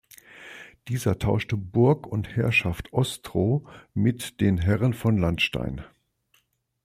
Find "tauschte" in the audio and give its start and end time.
1.19-1.55